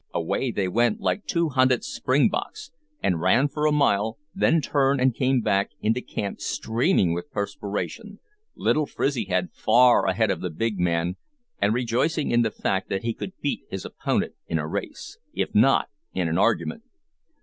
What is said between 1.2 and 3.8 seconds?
two hunted springboks, and ran for a